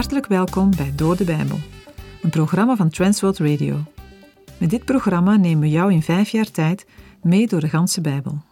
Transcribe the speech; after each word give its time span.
Hartelijk 0.00 0.26
welkom 0.26 0.76
bij 0.76 0.94
Door 0.94 1.16
de 1.16 1.24
Bijbel, 1.24 1.58
een 2.22 2.30
programma 2.30 2.76
van 2.76 2.90
Transworld 2.90 3.38
Radio. 3.38 3.84
Met 4.58 4.70
dit 4.70 4.84
programma 4.84 5.36
nemen 5.36 5.60
we 5.60 5.68
jou 5.68 5.92
in 5.92 6.02
vijf 6.02 6.28
jaar 6.28 6.50
tijd 6.50 6.86
mee 7.22 7.46
door 7.46 7.60
de 7.60 7.68
ganse 7.68 8.00
Bijbel. 8.00 8.42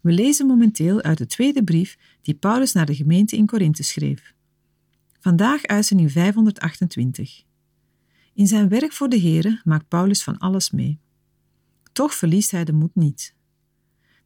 We 0.00 0.12
lezen 0.12 0.46
momenteel 0.46 1.02
uit 1.02 1.18
de 1.18 1.26
tweede 1.26 1.64
brief 1.64 1.98
die 2.22 2.34
Paulus 2.34 2.72
naar 2.72 2.86
de 2.86 2.94
gemeente 2.94 3.36
in 3.36 3.46
Korinthe 3.46 3.82
schreef. 3.82 4.34
Vandaag 5.20 5.66
uitzending 5.66 6.12
528. 6.12 7.42
In 8.34 8.46
zijn 8.46 8.68
werk 8.68 8.92
voor 8.92 9.08
de 9.08 9.20
Here 9.20 9.60
maakt 9.64 9.88
Paulus 9.88 10.22
van 10.22 10.38
alles 10.38 10.70
mee. 10.70 10.98
Toch 11.92 12.14
verliest 12.14 12.50
hij 12.50 12.64
de 12.64 12.72
moed 12.72 12.94
niet. 12.94 13.34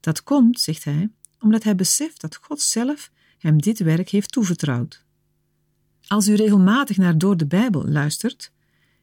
Dat 0.00 0.22
komt, 0.22 0.60
zegt 0.60 0.84
hij, 0.84 1.10
omdat 1.40 1.62
hij 1.62 1.74
beseft 1.74 2.20
dat 2.20 2.36
God 2.36 2.60
zelf 2.60 3.10
hem 3.38 3.60
dit 3.60 3.78
werk 3.78 4.08
heeft 4.08 4.32
toevertrouwd. 4.32 5.06
Als 6.08 6.28
u 6.28 6.34
regelmatig 6.34 6.96
naar 6.96 7.18
Door 7.18 7.36
de 7.36 7.46
Bijbel 7.46 7.88
luistert, 7.88 8.52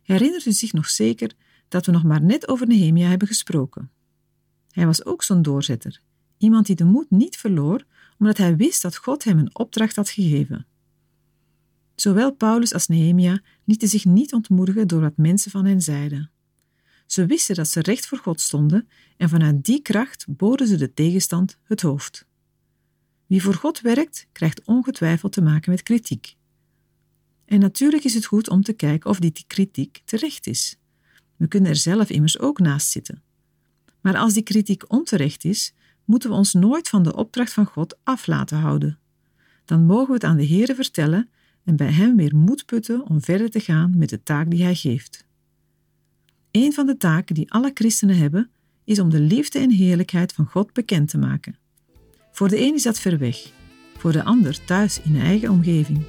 herinnert 0.02 0.46
u 0.46 0.52
zich 0.52 0.74
nog 0.74 0.90
zeker 0.90 1.32
dat 1.68 1.86
we 1.86 1.92
nog 1.92 2.04
maar 2.04 2.22
net 2.22 2.48
over 2.48 2.68
Nehemia 2.68 3.08
hebben 3.08 3.28
gesproken. 3.28 3.92
Hij 4.70 4.86
was 4.86 5.06
ook 5.06 5.24
zo'n 5.24 5.42
doorzetter, 5.42 6.02
iemand 6.38 6.66
die 6.66 6.76
de 6.76 6.84
moed 6.84 7.10
niet 7.10 7.38
verloor, 7.38 7.86
omdat 8.20 8.38
hij 8.38 8.56
wist 8.56 8.82
dat 8.82 8.96
God 8.96 9.24
hem 9.24 9.38
een 9.38 9.56
opdracht 9.56 9.96
had 9.96 10.10
gegeven. 10.10 10.66
Zowel 11.96 12.32
Paulus 12.32 12.74
als 12.74 12.88
Nehemia 12.88 13.42
lieten 13.64 13.88
zich 13.88 14.06
niet 14.06 14.34
ontmoedigen 14.34 14.88
door 14.88 15.02
wat 15.02 15.18
mensen 15.18 15.52
van 15.52 15.66
hen 15.66 15.82
zeiden. 15.82 16.32
Ze 17.06 17.26
wisten 17.26 17.56
dat 17.56 17.68
ze 17.68 17.82
recht 17.82 18.06
voor 18.06 18.18
God 18.18 18.42
stonden 18.42 18.88
en 19.18 19.30
vanuit 19.30 19.66
die 19.66 19.82
kracht 19.82 20.26
boden 20.30 20.68
ze 20.68 20.76
de 20.78 20.94
tegenstand 20.94 21.58
het 21.64 21.82
hoofd. 21.82 22.26
Wie 23.26 23.42
voor 23.42 23.54
God 23.54 23.82
werkt, 23.82 24.28
krijgt 24.32 24.66
ongetwijfeld 24.66 25.32
te 25.32 25.42
maken 25.42 25.72
met 25.72 25.84
kritiek. 25.84 26.36
En 27.46 27.60
natuurlijk 27.60 28.04
is 28.04 28.14
het 28.14 28.26
goed 28.26 28.50
om 28.50 28.62
te 28.62 28.74
kijken 28.74 29.10
of 29.10 29.20
die 29.20 29.44
kritiek 29.48 30.02
terecht 30.06 30.48
is. 30.48 30.78
We 31.36 31.48
kunnen 31.48 31.70
er 31.70 31.76
zelf 31.76 32.10
immers 32.10 32.40
ook 32.40 32.60
naast 32.60 32.90
zitten. 32.90 33.24
Maar 34.02 34.18
als 34.18 34.34
die 34.34 34.44
kritiek 34.44 34.92
onterecht 34.92 35.44
is, 35.44 35.74
moeten 36.06 36.30
we 36.30 36.36
ons 36.36 36.54
nooit 36.54 36.90
van 36.90 37.04
de 37.04 37.16
opdracht 37.16 37.54
van 37.54 37.66
God 37.66 37.98
af 38.04 38.28
laten 38.28 38.58
houden. 38.58 39.00
Dan 39.66 39.86
mogen 39.86 40.08
we 40.08 40.14
het 40.14 40.24
aan 40.24 40.38
de 40.38 40.48
Heere 40.48 40.76
vertellen 40.76 41.30
en 41.64 41.76
bij 41.76 41.92
Hem 41.92 42.16
weer 42.16 42.36
moed 42.36 42.66
putten 42.66 43.08
om 43.10 43.22
verder 43.22 43.50
te 43.50 43.60
gaan 43.60 43.98
met 43.98 44.10
de 44.10 44.24
taak 44.24 44.50
die 44.50 44.64
Hij 44.64 44.76
geeft. 44.76 45.26
Een 46.52 46.74
van 46.74 46.86
de 46.86 46.98
taken 46.98 47.36
die 47.36 47.52
alle 47.52 47.72
christenen 47.74 48.18
hebben, 48.18 48.50
is 48.84 49.00
om 49.00 49.10
de 49.10 49.20
liefde 49.20 49.60
en 49.60 49.70
heerlijkheid 49.70 50.34
van 50.34 50.46
God 50.46 50.74
bekend 50.74 51.10
te 51.10 51.18
maken. 51.18 51.58
Voor 52.32 52.50
de 52.50 52.60
een 52.60 52.74
is 52.74 52.84
dat 52.84 53.00
ver 53.00 53.18
weg, 53.18 53.52
voor 53.98 54.12
de 54.12 54.24
ander 54.24 54.66
thuis 54.66 55.02
in 55.02 55.16
eigen 55.16 55.50
omgeving. 55.50 56.06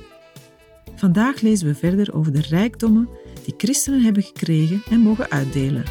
Vandaag 0.95 1.41
lezen 1.41 1.67
we 1.67 1.75
verder 1.75 2.15
over 2.15 2.33
de 2.33 2.41
rijkdommen 2.41 3.09
die 3.45 3.55
christenen 3.56 4.03
hebben 4.03 4.23
gekregen 4.23 4.83
en 4.91 5.01
mogen 5.01 5.31
uitdelen. 5.31 5.84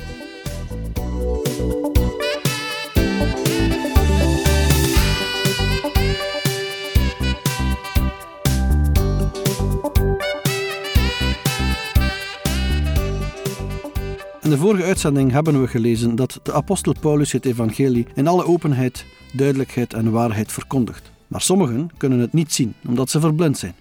In 14.41 14.51
de 14.51 14.57
vorige 14.57 14.83
uitzending 14.83 15.31
hebben 15.31 15.61
we 15.61 15.67
gelezen 15.67 16.15
dat 16.15 16.39
de 16.43 16.53
apostel 16.53 16.95
Paulus 16.99 17.31
het 17.31 17.45
evangelie 17.45 18.07
in 18.15 18.27
alle 18.27 18.45
openheid, 18.45 19.05
duidelijkheid 19.33 19.93
en 19.93 20.11
waarheid 20.11 20.51
verkondigt. 20.51 21.11
Maar 21.27 21.41
sommigen 21.41 21.89
kunnen 21.97 22.19
het 22.19 22.33
niet 22.33 22.53
zien, 22.53 22.73
omdat 22.87 23.09
ze 23.09 23.19
verblind 23.19 23.57
zijn. 23.57 23.75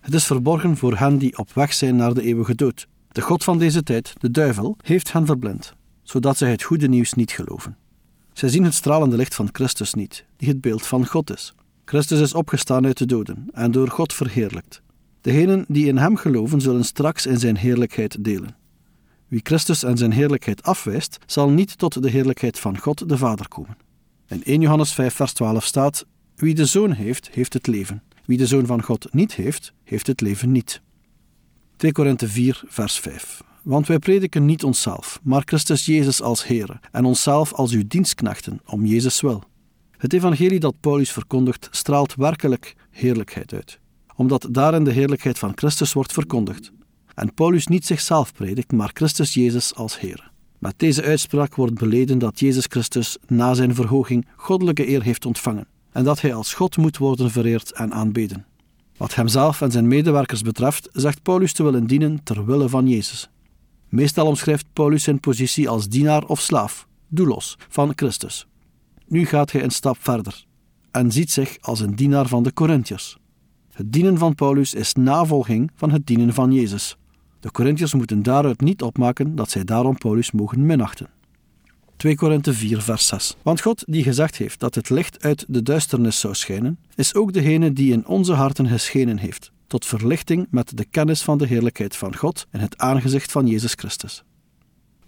Het 0.00 0.14
is 0.14 0.26
verborgen 0.26 0.76
voor 0.76 0.96
hen 0.96 1.18
die 1.18 1.38
op 1.38 1.52
weg 1.52 1.72
zijn 1.72 1.96
naar 1.96 2.14
de 2.14 2.22
eeuwige 2.22 2.54
dood. 2.54 2.86
De 3.12 3.20
God 3.20 3.44
van 3.44 3.58
deze 3.58 3.82
tijd, 3.82 4.14
de 4.18 4.30
duivel, 4.30 4.76
heeft 4.82 5.12
hen 5.12 5.26
verblind, 5.26 5.74
zodat 6.02 6.36
zij 6.36 6.50
het 6.50 6.62
goede 6.62 6.88
nieuws 6.88 7.12
niet 7.12 7.30
geloven. 7.30 7.76
Zij 8.32 8.48
zien 8.48 8.64
het 8.64 8.74
stralende 8.74 9.16
licht 9.16 9.34
van 9.34 9.48
Christus 9.52 9.94
niet, 9.94 10.24
die 10.36 10.48
het 10.48 10.60
beeld 10.60 10.86
van 10.86 11.06
God 11.06 11.30
is. 11.30 11.54
Christus 11.84 12.20
is 12.20 12.34
opgestaan 12.34 12.86
uit 12.86 12.98
de 12.98 13.06
doden 13.06 13.48
en 13.52 13.70
door 13.70 13.88
God 13.88 14.12
verheerlijkt. 14.12 14.82
Degenen 15.20 15.64
die 15.68 15.86
in 15.86 15.96
hem 15.96 16.16
geloven 16.16 16.60
zullen 16.60 16.84
straks 16.84 17.26
in 17.26 17.38
zijn 17.38 17.56
heerlijkheid 17.56 18.24
delen. 18.24 18.56
Wie 19.28 19.40
Christus 19.42 19.82
en 19.82 19.96
zijn 19.96 20.12
heerlijkheid 20.12 20.62
afwijst, 20.62 21.18
zal 21.26 21.50
niet 21.50 21.78
tot 21.78 22.02
de 22.02 22.10
heerlijkheid 22.10 22.58
van 22.58 22.78
God 22.78 23.08
de 23.08 23.18
Vader 23.18 23.48
komen. 23.48 23.76
In 24.28 24.44
1 24.44 24.60
Johannes 24.60 24.92
5, 24.92 25.14
vers 25.14 25.32
12 25.32 25.64
staat: 25.64 26.06
Wie 26.36 26.54
de 26.54 26.66
zoon 26.66 26.92
heeft, 26.92 27.30
heeft 27.32 27.52
het 27.52 27.66
leven. 27.66 28.02
Wie 28.30 28.38
de 28.38 28.46
zoon 28.46 28.66
van 28.66 28.82
God 28.82 29.12
niet 29.12 29.34
heeft, 29.34 29.72
heeft 29.84 30.06
het 30.06 30.20
leven 30.20 30.52
niet. 30.52 30.80
2 31.76 31.92
Korinthe 31.92 32.28
4, 32.28 32.62
vers 32.66 32.98
5. 32.98 33.42
Want 33.62 33.86
wij 33.86 33.98
prediken 33.98 34.44
niet 34.44 34.64
onszelf, 34.64 35.20
maar 35.22 35.42
Christus 35.44 35.84
Jezus 35.84 36.22
als 36.22 36.46
Heer 36.46 36.80
en 36.92 37.04
onszelf 37.04 37.52
als 37.52 37.72
uw 37.72 37.82
dienstknechten, 37.86 38.60
om 38.64 38.84
Jezus 38.86 39.20
wil. 39.20 39.42
Het 39.96 40.12
evangelie 40.12 40.60
dat 40.60 40.80
Paulus 40.80 41.12
verkondigt 41.12 41.68
straalt 41.70 42.14
werkelijk 42.14 42.74
heerlijkheid 42.90 43.52
uit, 43.52 43.80
omdat 44.16 44.48
daarin 44.50 44.84
de 44.84 44.92
heerlijkheid 44.92 45.38
van 45.38 45.52
Christus 45.54 45.92
wordt 45.92 46.12
verkondigd. 46.12 46.72
En 47.14 47.34
Paulus 47.34 47.66
niet 47.66 47.86
zichzelf 47.86 48.32
predikt, 48.32 48.72
maar 48.72 48.90
Christus 48.92 49.34
Jezus 49.34 49.74
als 49.74 50.00
Heer. 50.00 50.30
Met 50.58 50.74
deze 50.76 51.02
uitspraak 51.02 51.54
wordt 51.54 51.74
beleden 51.74 52.18
dat 52.18 52.40
Jezus 52.40 52.66
Christus 52.68 53.16
na 53.26 53.54
zijn 53.54 53.74
verhoging 53.74 54.26
goddelijke 54.36 54.88
eer 54.88 55.02
heeft 55.02 55.26
ontvangen 55.26 55.66
en 55.92 56.04
dat 56.04 56.20
hij 56.20 56.34
als 56.34 56.54
God 56.54 56.76
moet 56.76 56.98
worden 56.98 57.30
vereerd 57.30 57.72
en 57.72 57.92
aanbeden. 57.92 58.46
Wat 58.96 59.14
hemzelf 59.14 59.60
en 59.60 59.70
zijn 59.70 59.88
medewerkers 59.88 60.42
betreft, 60.42 60.88
zegt 60.92 61.22
Paulus 61.22 61.52
te 61.52 61.62
willen 61.62 61.86
dienen 61.86 62.22
ter 62.22 62.46
wille 62.46 62.68
van 62.68 62.88
Jezus. 62.88 63.30
Meestal 63.88 64.26
omschrijft 64.26 64.66
Paulus 64.72 65.02
zijn 65.02 65.20
positie 65.20 65.68
als 65.68 65.88
dienaar 65.88 66.24
of 66.24 66.40
slaaf, 66.40 66.86
doelos, 67.08 67.58
van 67.68 67.92
Christus. 67.94 68.46
Nu 69.06 69.26
gaat 69.26 69.52
hij 69.52 69.62
een 69.62 69.70
stap 69.70 69.96
verder 70.00 70.44
en 70.90 71.12
ziet 71.12 71.30
zich 71.30 71.58
als 71.60 71.80
een 71.80 71.94
dienaar 71.94 72.26
van 72.26 72.42
de 72.42 72.52
Corinthiërs. 72.52 73.18
Het 73.72 73.92
dienen 73.92 74.18
van 74.18 74.34
Paulus 74.34 74.74
is 74.74 74.94
navolging 74.94 75.70
van 75.74 75.90
het 75.90 76.06
dienen 76.06 76.34
van 76.34 76.52
Jezus. 76.52 76.96
De 77.40 77.50
Corinthiërs 77.50 77.94
moeten 77.94 78.22
daaruit 78.22 78.60
niet 78.60 78.82
opmaken 78.82 79.34
dat 79.34 79.50
zij 79.50 79.64
daarom 79.64 79.98
Paulus 79.98 80.30
mogen 80.30 80.66
minachten. 80.66 81.08
2 82.00 82.16
Korinthe 82.16 82.54
4, 82.54 82.82
vers 82.82 83.06
6. 83.06 83.36
Want 83.42 83.60
God, 83.60 83.84
die 83.86 84.02
gezegd 84.02 84.36
heeft 84.36 84.60
dat 84.60 84.74
het 84.74 84.90
licht 84.90 85.22
uit 85.22 85.44
de 85.48 85.62
duisternis 85.62 86.20
zou 86.20 86.34
schijnen, 86.34 86.78
is 86.94 87.14
ook 87.14 87.32
degene 87.32 87.72
die 87.72 87.92
in 87.92 88.06
onze 88.06 88.32
harten 88.32 88.68
geschenen 88.68 89.18
heeft, 89.18 89.52
tot 89.66 89.86
verlichting 89.86 90.46
met 90.50 90.76
de 90.76 90.84
kennis 90.84 91.22
van 91.22 91.38
de 91.38 91.46
heerlijkheid 91.46 91.96
van 91.96 92.16
God 92.16 92.46
en 92.50 92.60
het 92.60 92.78
aangezicht 92.78 93.32
van 93.32 93.46
Jezus 93.46 93.72
Christus. 93.74 94.22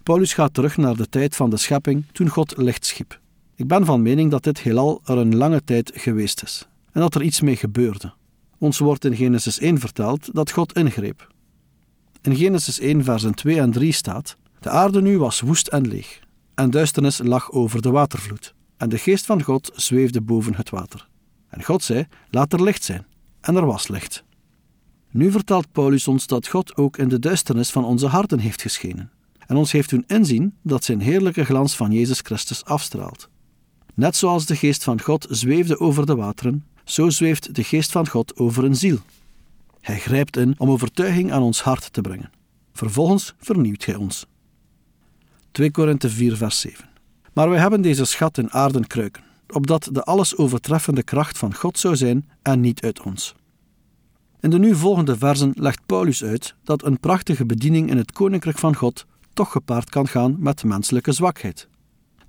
Paulus 0.03 0.33
gaat 0.33 0.53
terug 0.53 0.77
naar 0.77 0.95
de 0.95 1.09
tijd 1.09 1.35
van 1.35 1.49
de 1.49 1.57
schepping 1.57 2.03
toen 2.11 2.27
God 2.27 2.57
licht 2.57 2.85
schiep. 2.85 3.19
Ik 3.55 3.67
ben 3.67 3.85
van 3.85 4.01
mening 4.01 4.31
dat 4.31 4.43
dit 4.43 4.59
heelal 4.59 5.01
er 5.05 5.17
een 5.17 5.35
lange 5.35 5.63
tijd 5.63 5.91
geweest 5.95 6.43
is 6.43 6.67
en 6.91 7.01
dat 7.01 7.15
er 7.15 7.21
iets 7.21 7.41
mee 7.41 7.55
gebeurde. 7.55 8.13
Ons 8.57 8.77
wordt 8.77 9.05
in 9.05 9.15
Genesis 9.15 9.59
1 9.59 9.79
verteld 9.79 10.29
dat 10.33 10.51
God 10.51 10.73
ingreep. 10.73 11.27
In 12.21 12.35
Genesis 12.35 12.79
1, 12.79 13.03
versen 13.03 13.33
2 13.33 13.59
en 13.59 13.71
3 13.71 13.91
staat: 13.91 14.35
De 14.59 14.69
aarde 14.69 15.01
nu 15.01 15.17
was 15.17 15.39
woest 15.39 15.67
en 15.67 15.87
leeg 15.87 16.22
en 16.55 16.69
duisternis 16.69 17.19
lag 17.23 17.51
over 17.51 17.81
de 17.81 17.89
watervloed. 17.89 18.53
En 18.77 18.89
de 18.89 18.97
geest 18.97 19.25
van 19.25 19.43
God 19.43 19.71
zweefde 19.75 20.21
boven 20.21 20.55
het 20.55 20.69
water. 20.69 21.07
En 21.49 21.63
God 21.63 21.83
zei: 21.83 22.07
Laat 22.29 22.53
er 22.53 22.63
licht 22.63 22.83
zijn. 22.83 23.05
En 23.41 23.55
er 23.55 23.65
was 23.65 23.87
licht. 23.87 24.23
Nu 25.11 25.31
vertelt 25.31 25.71
Paulus 25.71 26.07
ons 26.07 26.27
dat 26.27 26.47
God 26.47 26.77
ook 26.77 26.97
in 26.97 27.07
de 27.07 27.19
duisternis 27.19 27.69
van 27.69 27.85
onze 27.85 28.07
harten 28.07 28.39
heeft 28.39 28.61
geschenen. 28.61 29.11
En 29.47 29.55
ons 29.55 29.71
heeft 29.71 29.89
doen 29.89 30.03
inzien 30.07 30.53
dat 30.61 30.83
zijn 30.83 30.99
heerlijke 30.99 31.45
glans 31.45 31.75
van 31.75 31.91
Jezus 31.91 32.19
Christus 32.19 32.65
afstraalt. 32.65 33.29
Net 33.93 34.15
zoals 34.15 34.45
de 34.45 34.55
geest 34.55 34.83
van 34.83 35.01
God 35.01 35.27
zweefde 35.29 35.79
over 35.79 36.05
de 36.05 36.15
wateren, 36.15 36.65
zo 36.83 37.09
zweeft 37.09 37.55
de 37.55 37.63
geest 37.63 37.91
van 37.91 38.07
God 38.07 38.37
over 38.37 38.63
een 38.63 38.75
ziel. 38.75 38.97
Hij 39.79 39.99
grijpt 39.99 40.37
in 40.37 40.55
om 40.57 40.69
overtuiging 40.69 41.31
aan 41.31 41.41
ons 41.41 41.61
hart 41.61 41.93
te 41.93 42.01
brengen. 42.01 42.31
Vervolgens 42.73 43.33
vernieuwt 43.39 43.85
hij 43.85 43.95
ons. 43.95 44.25
2 45.53 45.71
Korinthe 45.71 46.09
4, 46.09 46.37
vers 46.37 46.59
7. 46.59 46.85
Maar 47.33 47.49
wij 47.49 47.59
hebben 47.59 47.81
deze 47.81 48.05
schat 48.05 48.37
in 48.37 48.51
aarden 48.51 48.87
kruiken, 48.87 49.23
opdat 49.49 49.89
de 49.91 50.03
alles 50.03 50.37
overtreffende 50.37 51.03
kracht 51.03 51.37
van 51.37 51.55
God 51.55 51.79
zou 51.79 51.95
zijn 51.95 52.29
en 52.41 52.59
niet 52.59 52.81
uit 52.81 53.01
ons. 53.01 53.35
In 54.39 54.49
de 54.49 54.59
nu 54.59 54.75
volgende 54.75 55.17
versen 55.17 55.51
legt 55.55 55.85
Paulus 55.85 56.23
uit 56.23 56.55
dat 56.63 56.83
een 56.83 56.99
prachtige 56.99 57.45
bediening 57.45 57.89
in 57.89 57.97
het 57.97 58.11
koninkrijk 58.11 58.57
van 58.57 58.75
God 58.75 59.05
toch 59.33 59.51
gepaard 59.51 59.89
kan 59.89 60.07
gaan 60.07 60.35
met 60.39 60.63
menselijke 60.63 61.11
zwakheid. 61.11 61.67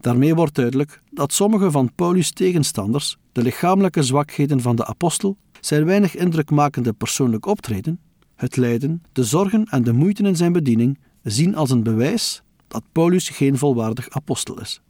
Daarmee 0.01 0.35
wordt 0.35 0.55
duidelijk 0.55 1.01
dat 1.11 1.33
sommige 1.33 1.71
van 1.71 1.95
Paulus' 1.95 2.33
tegenstanders 2.33 3.17
de 3.33 3.43
lichamelijke 3.43 4.03
zwakheden 4.03 4.61
van 4.61 4.77
de 4.77 4.87
apostel, 4.87 5.37
zijn 5.61 5.85
weinig 5.85 6.17
indrukmakende 6.17 6.93
persoonlijk 6.93 7.47
optreden, 7.47 8.01
het 8.35 8.57
lijden, 8.57 9.03
de 9.13 9.25
zorgen 9.25 9.65
en 9.65 9.85
de 9.85 9.93
moeite 9.93 10.23
in 10.23 10.37
zijn 10.37 10.53
bediening 10.53 10.99
zien 11.23 11.57
als 11.57 11.71
een 11.71 11.83
bewijs 11.83 12.43
dat 12.69 12.83
Paulus 12.93 13.29
geen 13.29 13.59
volwaardig 13.59 14.11
apostel 14.11 14.61
is. 14.61 14.81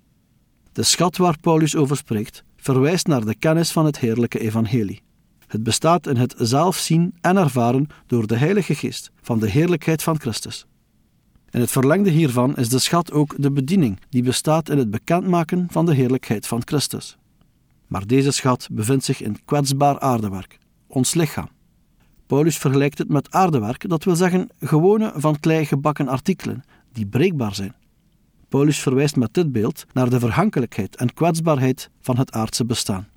De 0.72 0.82
schat 0.82 1.16
waar 1.16 1.38
Paulus 1.40 1.76
over 1.76 1.96
spreekt 1.96 2.44
verwijst 2.56 3.06
naar 3.06 3.24
de 3.24 3.34
kennis 3.34 3.72
van 3.72 3.84
het 3.84 3.98
heerlijke 3.98 4.38
evangelie. 4.38 5.02
Het 5.46 5.62
bestaat 5.62 6.06
in 6.06 6.16
het 6.16 6.34
zelf 6.38 6.76
zien 6.76 7.14
en 7.20 7.36
ervaren 7.36 7.86
door 8.06 8.26
de 8.26 8.36
Heilige 8.36 8.74
Geest 8.74 9.10
van 9.20 9.38
de 9.38 9.50
heerlijkheid 9.50 10.02
van 10.02 10.20
Christus. 10.20 10.66
In 11.50 11.60
het 11.60 11.70
verlengde 11.70 12.10
hiervan 12.10 12.56
is 12.56 12.68
de 12.68 12.78
schat 12.78 13.12
ook 13.12 13.34
de 13.38 13.50
bediening 13.50 14.00
die 14.08 14.22
bestaat 14.22 14.68
in 14.68 14.78
het 14.78 14.90
bekendmaken 14.90 15.66
van 15.70 15.86
de 15.86 15.94
heerlijkheid 15.94 16.46
van 16.46 16.62
Christus. 16.64 17.16
Maar 17.86 18.06
deze 18.06 18.30
schat 18.30 18.68
bevindt 18.70 19.04
zich 19.04 19.22
in 19.22 19.44
kwetsbaar 19.44 19.98
aardewerk, 20.00 20.58
ons 20.86 21.14
lichaam. 21.14 21.48
Paulus 22.26 22.58
vergelijkt 22.58 22.98
het 22.98 23.08
met 23.08 23.30
aardewerk, 23.30 23.88
dat 23.88 24.04
wil 24.04 24.16
zeggen 24.16 24.48
gewone 24.60 25.12
van 25.16 25.40
klei 25.40 25.64
gebakken 25.64 26.08
artikelen 26.08 26.64
die 26.92 27.06
breekbaar 27.06 27.54
zijn. 27.54 27.74
Paulus 28.48 28.78
verwijst 28.78 29.16
met 29.16 29.34
dit 29.34 29.52
beeld 29.52 29.86
naar 29.92 30.10
de 30.10 30.18
verhankelijkheid 30.18 30.96
en 30.96 31.14
kwetsbaarheid 31.14 31.90
van 32.00 32.16
het 32.16 32.32
aardse 32.32 32.64
bestaan. 32.64 33.08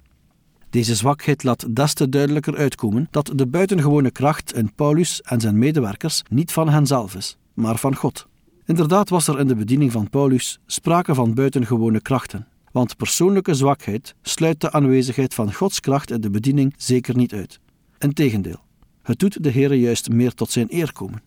Deze 0.69 0.95
zwakheid 0.95 1.43
laat 1.43 1.75
des 1.75 1.93
te 1.93 2.09
duidelijker 2.09 2.55
uitkomen 2.55 3.07
dat 3.11 3.31
de 3.35 3.47
buitengewone 3.47 4.11
kracht 4.11 4.53
in 4.53 4.73
Paulus 4.73 5.21
en 5.21 5.41
zijn 5.41 5.57
medewerkers 5.57 6.23
niet 6.29 6.51
van 6.51 6.69
henzelf 6.69 7.15
is, 7.15 7.37
maar 7.53 7.77
van 7.77 7.95
God. 7.95 8.27
Inderdaad 8.65 9.09
was 9.09 9.27
er 9.27 9.39
in 9.39 9.47
de 9.47 9.55
bediening 9.55 9.91
van 9.91 10.09
Paulus 10.09 10.59
sprake 10.65 11.13
van 11.13 11.33
buitengewone 11.33 12.01
krachten, 12.01 12.47
want 12.71 12.97
persoonlijke 12.97 13.53
zwakheid 13.53 14.15
sluit 14.21 14.61
de 14.61 14.71
aanwezigheid 14.71 15.33
van 15.33 15.53
Gods 15.53 15.79
kracht 15.79 16.11
in 16.11 16.21
de 16.21 16.29
bediening 16.29 16.73
zeker 16.77 17.15
niet 17.15 17.33
uit. 17.33 17.59
Integendeel, 17.97 18.59
het 19.07 19.19
doet 19.19 19.43
de 19.43 19.49
Heer 19.49 19.73
juist 19.73 20.09
meer 20.09 20.33
tot 20.33 20.51
zijn 20.51 20.67
eer 20.69 20.93
komen. 20.93 21.21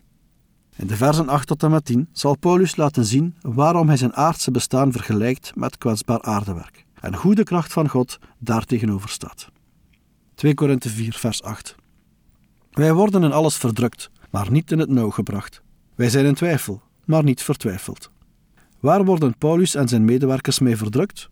In 0.77 0.87
de 0.87 0.97
versen 0.97 1.29
8 1.29 1.47
tot 1.47 1.63
en 1.63 1.71
met 1.71 1.85
10 1.85 2.09
zal 2.13 2.39
Paulus 2.39 2.77
laten 2.77 3.05
zien 3.05 3.35
waarom 3.41 3.87
hij 3.87 3.97
zijn 3.97 4.15
aardse 4.15 4.51
bestaan 4.51 4.93
vergelijkt 4.93 5.53
met 5.57 5.79
kwetsbaar 5.79 6.23
aardewerk 6.23 6.85
en 7.01 7.15
hoe 7.15 7.35
de 7.35 7.43
kracht 7.43 7.73
van 7.73 7.89
God 7.89 8.19
daartegenover 8.39 9.09
staat. 9.09 9.49
2 10.35 10.55
Korinthe 10.55 10.89
4, 10.89 11.13
vers 11.13 11.43
8. 11.43 11.75
Wij 12.71 12.93
worden 12.93 13.23
in 13.23 13.33
alles 13.33 13.57
verdrukt, 13.57 14.11
maar 14.31 14.51
niet 14.51 14.73
in 14.73 14.79
het 14.79 14.91
nauw 14.91 15.11
gebracht. 15.11 15.63
Wij 15.95 16.11
zijn 16.11 16.27
in 16.27 16.35
twijfel, 16.35 16.83
maar 17.05 17.25
niet 17.25 17.43
vertwijfeld. 17.43 18.11
Waar 18.81 19.05
worden 19.05 19.39
Paulus 19.39 19.75
en 19.75 19.89
zijn 19.89 20.05
medewerkers 20.05 20.59
mee 20.59 20.77
verdrukt? 20.77 21.29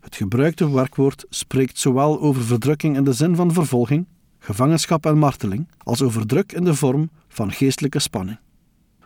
Het 0.00 0.16
gebruikte 0.16 0.72
werkwoord 0.72 1.26
spreekt 1.28 1.78
zowel 1.78 2.20
over 2.20 2.42
verdrukking 2.42 2.96
in 2.96 3.04
de 3.04 3.12
zin 3.12 3.36
van 3.36 3.52
vervolging, 3.52 4.06
gevangenschap 4.42 5.06
en 5.06 5.18
marteling, 5.18 5.68
als 5.78 6.02
over 6.02 6.26
druk 6.26 6.52
in 6.52 6.64
de 6.64 6.74
vorm 6.74 7.10
van 7.28 7.52
geestelijke 7.52 7.98
spanning. 7.98 8.38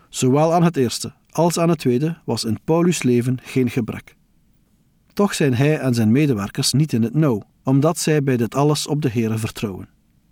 Zowel 0.09 0.53
aan 0.53 0.63
het 0.63 0.77
eerste 0.77 1.13
als 1.37 1.59
aan 1.59 1.69
het 1.69 1.79
tweede 1.79 2.17
was 2.23 2.43
in 2.43 2.59
Paulus' 2.63 3.03
leven 3.03 3.37
geen 3.43 3.69
gebrek. 3.69 4.15
Toch 5.13 5.33
zijn 5.33 5.53
hij 5.53 5.79
en 5.79 5.93
zijn 5.93 6.11
medewerkers 6.11 6.73
niet 6.73 6.93
in 6.93 7.03
het 7.03 7.13
nauw, 7.13 7.41
omdat 7.63 7.97
zij 7.97 8.23
bij 8.23 8.37
dit 8.37 8.55
alles 8.55 8.87
op 8.87 9.01
de 9.01 9.09
Heere 9.09 9.37
vertrouwen. 9.37 9.89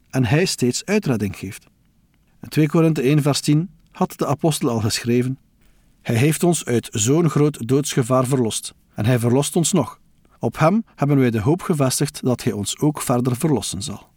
En 0.09 0.25
hij 0.25 0.45
steeds 0.45 0.85
uitredding 0.85 1.37
geeft. 1.37 1.65
In 2.41 2.49
2 2.49 2.67
Korinthe 2.67 3.01
1 3.01 3.21
vers 3.21 3.41
10 3.41 3.69
had 3.91 4.13
de 4.17 4.25
apostel 4.25 4.69
al 4.69 4.79
geschreven 4.79 5.37
Hij 6.01 6.15
heeft 6.15 6.43
ons 6.43 6.65
uit 6.65 6.87
zo'n 6.91 7.29
groot 7.29 7.67
doodsgevaar 7.67 8.25
verlost, 8.25 8.73
en 8.93 9.05
hij 9.05 9.19
verlost 9.19 9.55
ons 9.55 9.71
nog. 9.71 9.99
Op 10.39 10.59
hem 10.59 10.83
hebben 10.95 11.17
wij 11.17 11.31
de 11.31 11.41
hoop 11.41 11.61
gevestigd 11.61 12.23
dat 12.23 12.43
hij 12.43 12.53
ons 12.53 12.79
ook 12.79 13.01
verder 13.01 13.35
verlossen 13.35 13.81
zal. 13.81 14.13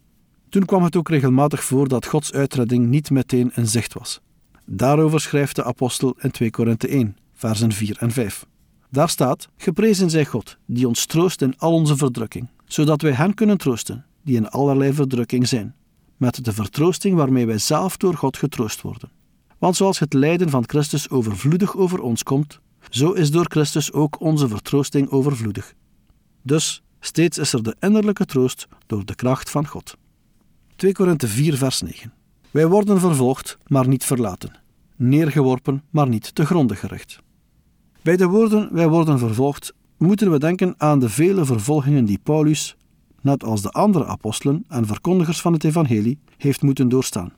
Toen 0.49 0.65
kwam 0.65 0.83
het 0.83 0.95
ook 0.95 1.09
regelmatig 1.09 1.63
voor 1.63 1.87
dat 1.87 2.05
Gods 2.05 2.33
uitredding 2.33 2.87
niet 2.87 3.09
meteen 3.09 3.51
in 3.55 3.67
zicht 3.67 3.93
was. 3.93 4.21
Daarover 4.65 5.21
schrijft 5.21 5.55
de 5.55 5.63
apostel 5.63 6.15
in 6.19 6.31
2 6.31 6.49
Korinthe 6.49 6.87
1, 6.87 7.17
versen 7.33 7.71
4 7.71 7.97
en 7.99 8.11
5. 8.11 8.45
Daar 8.91 9.09
staat: 9.09 9.47
Geprezen 9.57 10.09
zij 10.09 10.25
God, 10.25 10.57
die 10.65 10.87
ons 10.87 11.05
troost 11.05 11.41
in 11.41 11.57
al 11.57 11.73
onze 11.73 11.97
verdrukking, 11.97 12.47
zodat 12.65 13.01
wij 13.01 13.11
hen 13.11 13.33
kunnen 13.33 13.57
troosten, 13.57 14.05
die 14.23 14.35
in 14.35 14.49
allerlei 14.49 14.93
verdrukking 14.93 15.47
zijn, 15.47 15.75
met 16.17 16.45
de 16.45 16.53
vertroosting 16.53 17.15
waarmee 17.15 17.45
wij 17.45 17.57
zelf 17.57 17.97
door 17.97 18.13
God 18.13 18.37
getroost 18.37 18.81
worden. 18.81 19.09
Want 19.57 19.75
zoals 19.75 19.99
het 19.99 20.13
lijden 20.13 20.49
van 20.49 20.63
Christus 20.67 21.09
overvloedig 21.09 21.75
over 21.75 22.01
ons 22.01 22.23
komt, 22.23 22.59
zo 22.89 23.11
is 23.11 23.31
door 23.31 23.45
Christus 23.49 23.91
ook 23.91 24.21
onze 24.21 24.47
vertroosting 24.47 25.09
overvloedig. 25.09 25.73
Dus 26.41 26.83
steeds 26.99 27.37
is 27.37 27.53
er 27.53 27.63
de 27.63 27.75
innerlijke 27.79 28.25
troost 28.25 28.67
door 28.87 29.05
de 29.05 29.15
kracht 29.15 29.49
van 29.49 29.67
God. 29.67 29.97
2 30.79 30.93
Korinthe 30.93 31.27
4, 31.27 31.57
vers 31.57 31.81
9. 31.81 32.13
Wij 32.51 32.67
worden 32.67 32.99
vervolgd, 32.99 33.57
maar 33.67 33.87
niet 33.87 34.03
verlaten, 34.03 34.59
neergeworpen, 34.95 35.83
maar 35.89 36.07
niet 36.07 36.35
te 36.35 36.45
gronden 36.45 36.77
gericht. 36.77 37.19
Bij 38.01 38.17
de 38.17 38.25
woorden 38.25 38.73
wij 38.73 38.87
worden 38.87 39.19
vervolgd 39.19 39.73
moeten 39.97 40.31
we 40.31 40.39
denken 40.39 40.73
aan 40.77 40.99
de 40.99 41.09
vele 41.09 41.45
vervolgingen 41.45 42.05
die 42.05 42.19
Paulus, 42.23 42.75
net 43.21 43.43
als 43.43 43.61
de 43.61 43.69
andere 43.69 44.05
apostelen 44.05 44.65
en 44.67 44.85
verkondigers 44.85 45.41
van 45.41 45.53
het 45.53 45.63
evangelie, 45.63 46.19
heeft 46.37 46.61
moeten 46.61 46.89
doorstaan. 46.89 47.33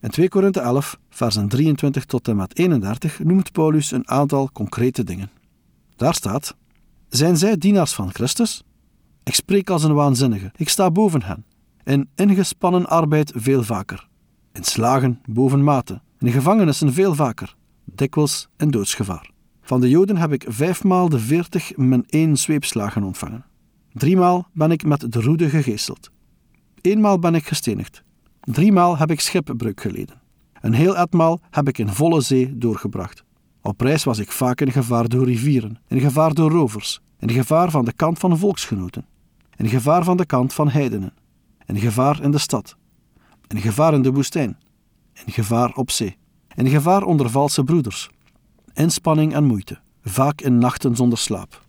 In 0.00 0.10
2 0.10 0.28
Korinthe 0.28 0.60
11, 0.60 0.98
versen 1.10 1.48
23 1.48 2.04
tot 2.04 2.28
en 2.28 2.36
met 2.36 2.58
31 2.58 3.18
noemt 3.18 3.52
Paulus 3.52 3.90
een 3.90 4.08
aantal 4.08 4.50
concrete 4.52 5.04
dingen. 5.04 5.30
Daar 5.96 6.14
staat: 6.14 6.56
Zijn 7.08 7.36
zij 7.36 7.56
dienaars 7.56 7.92
van 7.92 8.12
Christus? 8.12 8.62
Ik 9.22 9.34
spreek 9.34 9.70
als 9.70 9.82
een 9.82 9.94
waanzinnige, 9.94 10.52
ik 10.56 10.68
sta 10.68 10.90
boven 10.90 11.22
hen. 11.22 11.44
In 11.84 12.08
ingespannen 12.14 12.86
arbeid 12.86 13.32
veel 13.34 13.62
vaker, 13.62 14.08
in 14.52 14.64
slagen 14.64 15.20
boven 15.26 15.64
mate, 15.64 16.00
in 16.18 16.32
gevangenissen 16.32 16.92
veel 16.92 17.14
vaker, 17.14 17.56
dikwijls 17.84 18.48
in 18.56 18.70
doodsgevaar. 18.70 19.30
Van 19.62 19.80
de 19.80 19.88
Joden 19.88 20.16
heb 20.16 20.32
ik 20.32 20.44
vijfmaal 20.48 21.08
de 21.08 21.18
veertig 21.18 21.76
min 21.76 22.04
één 22.08 22.36
zweepslagen 22.36 23.02
ontvangen. 23.02 23.44
Driemaal 23.92 24.48
ben 24.52 24.70
ik 24.70 24.84
met 24.84 25.12
de 25.12 25.20
roede 25.20 25.48
gegeesteld. 25.48 26.10
Eenmaal 26.80 27.18
ben 27.18 27.34
ik 27.34 27.46
gestenigd. 27.46 28.02
Driemaal 28.40 28.98
heb 28.98 29.10
ik 29.10 29.20
schipbreuk 29.20 29.80
geleden. 29.80 30.20
Een 30.60 30.72
heel 30.72 30.96
etmaal 30.96 31.40
heb 31.50 31.68
ik 31.68 31.78
in 31.78 31.88
volle 31.88 32.20
zee 32.20 32.58
doorgebracht. 32.58 33.24
Op 33.62 33.80
reis 33.80 34.04
was 34.04 34.18
ik 34.18 34.30
vaak 34.32 34.60
in 34.60 34.72
gevaar 34.72 35.08
door 35.08 35.24
rivieren, 35.24 35.78
in 35.88 36.00
gevaar 36.00 36.34
door 36.34 36.50
rovers, 36.50 37.00
in 37.18 37.30
gevaar 37.30 37.70
van 37.70 37.84
de 37.84 37.92
kant 37.92 38.18
van 38.18 38.38
volksgenoten, 38.38 39.06
in 39.56 39.68
gevaar 39.68 40.04
van 40.04 40.16
de 40.16 40.26
kant 40.26 40.52
van 40.52 40.68
heidenen, 40.68 41.12
in 41.70 41.76
gevaar 41.76 42.22
in 42.22 42.30
de 42.30 42.38
stad, 42.38 42.76
in 43.48 43.60
gevaar 43.60 43.94
in 43.94 44.02
de 44.02 44.12
woestijn, 44.12 44.58
in 45.24 45.32
gevaar 45.32 45.72
op 45.74 45.90
zee, 45.90 46.16
in 46.54 46.66
gevaar 46.66 47.02
onder 47.02 47.30
valse 47.30 47.64
broeders, 47.64 48.10
inspanning 48.72 49.34
en 49.34 49.44
moeite, 49.44 49.78
vaak 50.02 50.40
in 50.40 50.58
nachten 50.58 50.96
zonder 50.96 51.18
slaap, 51.18 51.66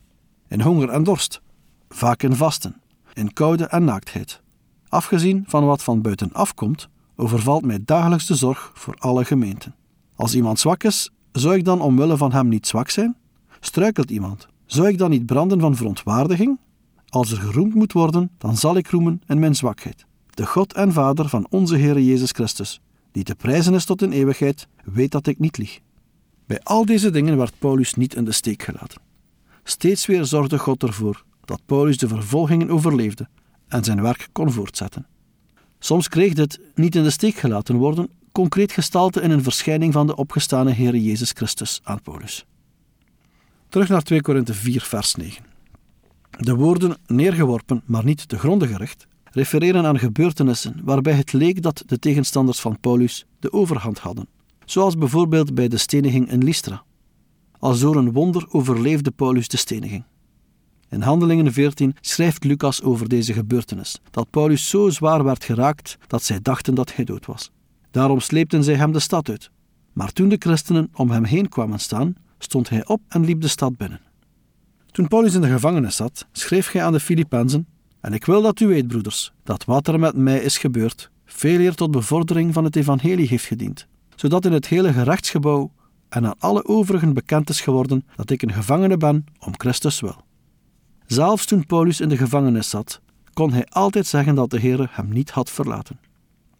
in 0.47 0.61
honger 0.61 0.89
en 0.89 1.03
dorst, 1.03 1.41
vaak 1.89 2.23
in 2.23 2.35
vasten, 2.35 2.81
in 3.13 3.33
koude 3.33 3.65
en 3.65 3.83
naaktheid. 3.83 4.41
Afgezien 4.87 5.43
van 5.47 5.65
wat 5.65 5.83
van 5.83 6.01
buiten 6.01 6.33
afkomt, 6.33 6.89
overvalt 7.15 7.65
mij 7.65 7.79
dagelijks 7.85 8.25
de 8.25 8.35
zorg 8.35 8.71
voor 8.73 8.95
alle 8.97 9.25
gemeenten. 9.25 9.75
Als 10.15 10.35
iemand 10.35 10.59
zwak 10.59 10.83
is, 10.83 11.09
zou 11.31 11.55
ik 11.55 11.65
dan 11.65 11.81
omwille 11.81 12.17
van 12.17 12.31
hem 12.31 12.47
niet 12.47 12.67
zwak 12.67 12.89
zijn? 12.89 13.17
Struikelt 13.59 14.11
iemand, 14.11 14.47
zou 14.65 14.87
ik 14.87 14.97
dan 14.97 15.09
niet 15.09 15.25
branden 15.25 15.59
van 15.59 15.75
verontwaardiging? 15.75 16.59
Als 17.11 17.31
er 17.31 17.37
geroemd 17.37 17.73
moet 17.73 17.93
worden, 17.93 18.31
dan 18.37 18.57
zal 18.57 18.77
ik 18.77 18.87
roemen 18.87 19.21
in 19.27 19.39
mijn 19.39 19.55
zwakheid. 19.55 20.05
De 20.29 20.45
God 20.45 20.73
en 20.73 20.93
Vader 20.93 21.29
van 21.29 21.47
onze 21.49 21.75
Heer 21.75 21.99
Jezus 21.99 22.31
Christus, 22.31 22.81
die 23.11 23.23
te 23.23 23.35
prijzen 23.35 23.73
is 23.73 23.85
tot 23.85 24.01
in 24.01 24.11
eeuwigheid, 24.11 24.67
weet 24.83 25.11
dat 25.11 25.27
ik 25.27 25.39
niet 25.39 25.57
lieg. 25.57 25.79
Bij 26.45 26.59
al 26.63 26.85
deze 26.85 27.09
dingen 27.09 27.37
werd 27.37 27.59
Paulus 27.59 27.93
niet 27.93 28.15
in 28.15 28.25
de 28.25 28.31
steek 28.31 28.63
gelaten. 28.63 29.01
Steeds 29.63 30.05
weer 30.05 30.25
zorgde 30.25 30.57
God 30.57 30.83
ervoor 30.83 31.23
dat 31.45 31.61
Paulus 31.65 31.97
de 31.97 32.07
vervolgingen 32.07 32.69
overleefde 32.69 33.27
en 33.67 33.83
zijn 33.83 34.01
werk 34.01 34.27
kon 34.31 34.51
voortzetten. 34.51 35.07
Soms 35.79 36.07
kreeg 36.07 36.33
dit 36.33 36.59
niet 36.75 36.95
in 36.95 37.03
de 37.03 37.09
steek 37.09 37.35
gelaten 37.35 37.75
worden 37.75 38.09
concreet 38.31 38.71
gestalte 38.71 39.21
in 39.21 39.31
een 39.31 39.43
verschijning 39.43 39.93
van 39.93 40.07
de 40.07 40.15
opgestane 40.15 40.71
Heer 40.71 40.95
Jezus 40.95 41.31
Christus 41.31 41.79
aan 41.83 42.01
Paulus. 42.01 42.45
Terug 43.69 43.89
naar 43.89 44.01
2 44.01 44.21
Korinthe 44.21 44.53
4, 44.53 44.81
vers 44.81 45.15
9. 45.15 45.50
De 46.37 46.55
woorden 46.55 46.97
neergeworpen, 47.07 47.81
maar 47.85 48.03
niet 48.03 48.29
te 48.29 48.39
gronden 48.39 48.67
gericht, 48.67 49.07
refereren 49.31 49.85
aan 49.85 49.99
gebeurtenissen 49.99 50.81
waarbij 50.83 51.13
het 51.13 51.33
leek 51.33 51.61
dat 51.61 51.83
de 51.85 51.99
tegenstanders 51.99 52.59
van 52.59 52.79
Paulus 52.79 53.25
de 53.39 53.53
overhand 53.53 53.99
hadden 53.99 54.27
zoals 54.71 54.97
bijvoorbeeld 54.97 55.53
bij 55.53 55.67
de 55.67 55.77
steniging 55.77 56.31
in 56.31 56.43
Lystra. 56.43 56.83
Als 57.59 57.79
door 57.79 57.95
een 57.95 58.11
wonder 58.11 58.45
overleefde 58.49 59.11
Paulus 59.11 59.47
de 59.47 59.57
steniging. 59.57 60.03
In 60.89 61.01
Handelingen 61.01 61.53
14 61.53 61.95
schrijft 62.01 62.43
Lucas 62.43 62.81
over 62.81 63.09
deze 63.09 63.33
gebeurtenis, 63.33 64.01
dat 64.11 64.29
Paulus 64.29 64.69
zo 64.69 64.89
zwaar 64.89 65.23
werd 65.23 65.43
geraakt 65.43 65.97
dat 66.07 66.23
zij 66.23 66.41
dachten 66.41 66.75
dat 66.75 66.95
hij 66.95 67.05
dood 67.05 67.25
was. 67.25 67.51
Daarom 67.91 68.19
sleepten 68.19 68.63
zij 68.63 68.75
hem 68.75 68.91
de 68.91 68.99
stad 68.99 69.29
uit. 69.29 69.51
Maar 69.93 70.11
toen 70.11 70.29
de 70.29 70.35
christenen 70.39 70.89
om 70.93 71.11
hem 71.11 71.23
heen 71.23 71.49
kwamen 71.49 71.79
staan, 71.79 72.15
stond 72.37 72.69
hij 72.69 72.85
op 72.87 73.01
en 73.07 73.25
liep 73.25 73.41
de 73.41 73.47
stad 73.47 73.77
binnen. 73.77 74.01
Toen 74.91 75.07
Paulus 75.07 75.33
in 75.33 75.41
de 75.41 75.49
gevangenis 75.49 75.95
zat, 75.95 76.27
schreef 76.31 76.71
hij 76.71 76.83
aan 76.83 76.93
de 76.93 76.99
Filippenzen: 76.99 77.67
En 77.99 78.13
ik 78.13 78.25
wil 78.25 78.41
dat 78.41 78.59
u 78.59 78.67
weet, 78.67 78.87
broeders, 78.87 79.33
dat 79.43 79.65
wat 79.65 79.87
er 79.87 79.99
met 79.99 80.15
mij 80.15 80.39
is 80.39 80.57
gebeurd, 80.57 81.11
veel 81.25 81.59
eer 81.59 81.75
tot 81.75 81.91
bevordering 81.91 82.53
van 82.53 82.63
het 82.63 82.75
evangelie 82.75 83.27
heeft 83.27 83.45
gediend 83.45 83.87
zodat 84.21 84.45
in 84.45 84.51
het 84.51 84.67
hele 84.67 84.93
gerechtsgebouw 84.93 85.71
en 86.09 86.25
aan 86.25 86.39
alle 86.39 86.65
overigen 86.65 87.13
bekend 87.13 87.49
is 87.49 87.61
geworden 87.61 88.05
dat 88.15 88.29
ik 88.29 88.41
een 88.41 88.53
gevangene 88.53 88.97
ben 88.97 89.25
om 89.39 89.53
Christus 89.57 89.99
wil. 89.99 90.15
Zelfs 91.05 91.45
toen 91.45 91.65
Paulus 91.65 91.99
in 91.99 92.09
de 92.09 92.17
gevangenis 92.17 92.69
zat, 92.69 93.01
kon 93.33 93.51
hij 93.51 93.65
altijd 93.65 94.07
zeggen 94.07 94.35
dat 94.35 94.49
de 94.49 94.59
Heer 94.59 94.89
hem 94.91 95.09
niet 95.09 95.29
had 95.29 95.49
verlaten. 95.49 95.99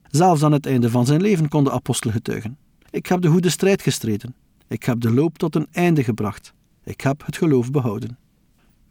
Zelfs 0.07 0.43
aan 0.43 0.51
het 0.51 0.65
einde 0.65 0.89
van 0.89 1.05
zijn 1.05 1.21
leven 1.21 1.47
kon 1.47 1.63
de 1.63 1.71
apostel 1.71 2.11
getuigen: 2.11 2.57
Ik 2.89 3.05
heb 3.05 3.21
de 3.21 3.29
goede 3.29 3.49
strijd 3.49 3.81
gestreden. 3.81 4.35
Ik 4.67 4.83
heb 4.83 5.01
de 5.01 5.13
loop 5.13 5.37
tot 5.37 5.55
een 5.55 5.67
einde 5.71 6.03
gebracht. 6.03 6.53
Ik 6.83 7.01
heb 7.01 7.25
het 7.25 7.37
geloof 7.37 7.71
behouden. 7.71 8.17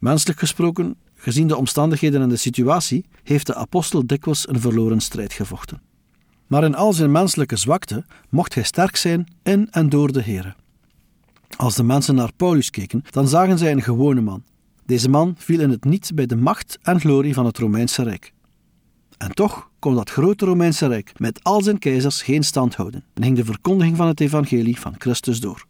Menselijk 0.01 0.39
gesproken, 0.39 0.95
gezien 1.15 1.47
de 1.47 1.57
omstandigheden 1.57 2.21
en 2.21 2.29
de 2.29 2.35
situatie, 2.35 3.05
heeft 3.23 3.47
de 3.47 3.55
apostel 3.55 4.05
dikwijls 4.05 4.47
een 4.47 4.59
verloren 4.59 4.99
strijd 4.99 5.33
gevochten. 5.33 5.81
Maar 6.47 6.63
in 6.63 6.75
al 6.75 6.93
zijn 6.93 7.11
menselijke 7.11 7.55
zwakte 7.55 8.05
mocht 8.29 8.53
hij 8.53 8.63
sterk 8.63 8.95
zijn 8.95 9.27
in 9.43 9.67
en 9.71 9.89
door 9.89 10.11
de 10.11 10.21
Heer. 10.21 10.55
Als 11.57 11.75
de 11.75 11.83
mensen 11.83 12.15
naar 12.15 12.31
Paulus 12.35 12.69
keken, 12.69 13.03
dan 13.09 13.27
zagen 13.27 13.57
zij 13.57 13.71
een 13.71 13.81
gewone 13.81 14.21
man. 14.21 14.43
Deze 14.85 15.09
man 15.09 15.35
viel 15.37 15.59
in 15.59 15.69
het 15.69 15.83
niet 15.83 16.11
bij 16.15 16.25
de 16.25 16.35
macht 16.35 16.79
en 16.81 16.99
glorie 16.99 17.33
van 17.33 17.45
het 17.45 17.57
Romeinse 17.57 18.03
Rijk. 18.03 18.33
En 19.17 19.33
toch 19.33 19.69
kon 19.79 19.95
dat 19.95 20.09
grote 20.09 20.45
Romeinse 20.45 20.87
Rijk 20.87 21.19
met 21.19 21.43
al 21.43 21.61
zijn 21.61 21.79
keizers 21.79 22.21
geen 22.21 22.43
stand 22.43 22.75
houden 22.75 23.03
en 23.13 23.23
ging 23.23 23.35
de 23.35 23.45
verkondiging 23.45 23.97
van 23.97 24.07
het 24.07 24.19
evangelie 24.19 24.79
van 24.79 24.95
Christus 24.97 25.39
door. 25.39 25.65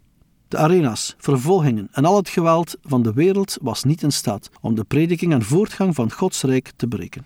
De 0.52 0.58
arena's, 0.58 1.16
vervolgingen 1.18 1.88
en 1.92 2.06
al 2.06 2.16
het 2.16 2.30
geweld 2.30 2.78
van 2.84 3.04
de 3.04 3.14
wereld 3.14 3.58
was 3.62 3.84
niet 3.84 4.04
in 4.04 4.12
staat 4.12 4.50
om 4.62 4.76
de 4.76 4.84
prediking 4.84 5.34
en 5.34 5.44
voortgang 5.44 5.96
van 5.96 6.12
Gods 6.12 6.42
Rijk 6.42 6.72
te 6.76 6.88
breken. 6.88 7.26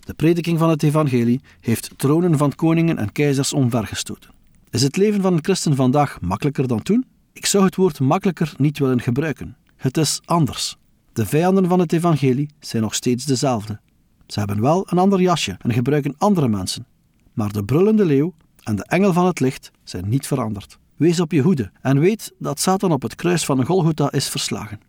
De 0.00 0.14
prediking 0.14 0.58
van 0.58 0.70
het 0.70 0.82
evangelie 0.82 1.40
heeft 1.60 1.90
tronen 1.96 2.38
van 2.38 2.54
koningen 2.54 2.98
en 2.98 3.12
keizers 3.12 3.52
omvergestoten. 3.52 4.30
Is 4.70 4.82
het 4.82 4.96
leven 4.96 5.22
van 5.22 5.32
een 5.32 5.44
christen 5.44 5.76
vandaag 5.76 6.20
makkelijker 6.20 6.66
dan 6.66 6.82
toen? 6.82 7.04
Ik 7.32 7.46
zou 7.46 7.64
het 7.64 7.76
woord 7.76 8.00
makkelijker 8.00 8.54
niet 8.56 8.78
willen 8.78 9.00
gebruiken. 9.00 9.56
Het 9.76 9.96
is 9.96 10.20
anders. 10.24 10.76
De 11.12 11.26
vijanden 11.26 11.68
van 11.68 11.80
het 11.80 11.92
evangelie 11.92 12.50
zijn 12.60 12.82
nog 12.82 12.94
steeds 12.94 13.24
dezelfde. 13.24 13.80
Ze 14.26 14.38
hebben 14.38 14.60
wel 14.60 14.86
een 14.90 14.98
ander 14.98 15.20
jasje 15.20 15.56
en 15.58 15.72
gebruiken 15.72 16.14
andere 16.18 16.48
mensen. 16.48 16.86
Maar 17.32 17.52
de 17.52 17.64
brullende 17.64 18.04
leeuw 18.04 18.34
en 18.62 18.76
de 18.76 18.84
engel 18.84 19.12
van 19.12 19.26
het 19.26 19.40
licht 19.40 19.70
zijn 19.84 20.08
niet 20.08 20.26
veranderd. 20.26 20.80
Wees 21.02 21.20
op 21.20 21.32
je 21.32 21.40
hoede 21.40 21.70
en 21.80 21.98
weet 21.98 22.32
dat 22.38 22.60
Satan 22.60 22.92
op 22.92 23.02
het 23.02 23.14
kruis 23.14 23.44
van 23.44 23.64
Golgotha 23.64 24.12
is 24.12 24.28
verslagen. 24.28 24.80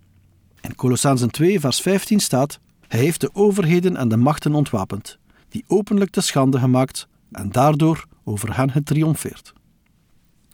In 0.62 0.76
Colossensen 0.76 1.32
2, 1.32 1.60
vers 1.60 1.82
15 1.82 2.20
staat: 2.20 2.60
Hij 2.88 3.00
heeft 3.00 3.22
de 3.22 3.30
overheden 3.34 3.98
en 3.98 4.08
de 4.08 4.18
machten 4.18 4.54
ontwapend, 4.54 5.18
die 5.50 5.64
openlijk 5.68 6.12
te 6.12 6.22
schande 6.22 6.60
gemaakt 6.60 7.08
en 7.32 7.50
daardoor 7.50 8.06
over 8.24 8.56
hen 8.56 8.72
getriomfeerd. 8.72 9.54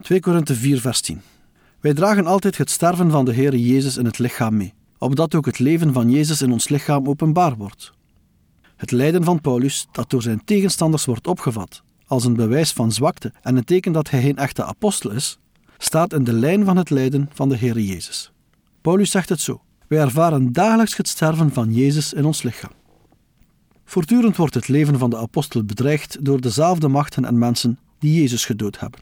2 0.02 0.20
Korinthe 0.20 0.56
4, 0.56 0.82
vers 0.82 1.02
10. 1.02 1.22
Wij 1.80 1.94
dragen 1.94 2.26
altijd 2.26 2.58
het 2.58 2.70
sterven 2.70 3.12
van 3.12 3.26
de 3.26 3.34
Heer 3.34 3.56
Jezus 3.56 3.98
in 3.98 4.06
het 4.06 4.20
lichaam 4.20 4.58
mee, 4.58 4.74
opdat 4.98 5.36
ook 5.36 5.46
het 5.46 5.60
leven 5.60 5.94
van 5.94 6.12
Jezus 6.12 6.42
in 6.42 6.52
ons 6.52 6.70
lichaam 6.70 7.08
openbaar 7.08 7.56
wordt. 7.56 7.92
Het 8.76 8.92
lijden 8.92 9.24
van 9.24 9.42
Paulus, 9.42 9.88
dat 9.92 10.10
door 10.10 10.22
zijn 10.22 10.44
tegenstanders 10.46 11.06
wordt 11.06 11.28
opgevat 11.28 11.84
als 12.10 12.26
een 12.26 12.36
bewijs 12.36 12.72
van 12.72 12.92
zwakte 12.92 13.34
en 13.42 13.56
een 13.56 13.64
teken 13.64 13.92
dat 13.92 14.10
hij 14.10 14.22
geen 14.22 14.38
echte 14.38 14.64
apostel 14.64 15.12
is, 15.12 15.40
staat 15.82 16.14
in 16.14 16.24
de 16.24 16.34
lijn 16.34 16.66
van 16.66 16.78
het 16.78 16.90
lijden 16.90 17.30
van 17.34 17.50
de 17.50 17.58
Heer 17.58 17.80
Jezus. 17.80 18.32
Paulus 18.82 19.12
zegt 19.12 19.30
het 19.30 19.40
zo: 19.40 19.62
Wij 19.88 20.00
ervaren 20.00 20.54
dagelijks 20.54 20.98
het 20.98 21.08
sterven 21.08 21.54
van 21.54 21.74
Jezus 21.74 22.14
in 22.14 22.26
ons 22.26 22.44
lichaam. 22.44 22.72
Voortdurend 23.86 24.36
wordt 24.36 24.54
het 24.54 24.68
leven 24.68 24.98
van 24.98 25.10
de 25.10 25.18
apostel 25.18 25.64
bedreigd 25.64 26.26
door 26.26 26.42
dezelfde 26.42 26.88
machten 26.88 27.26
en 27.26 27.38
mensen 27.38 27.80
die 28.00 28.22
Jezus 28.22 28.46
gedood 28.46 28.80
hebben. 28.80 29.00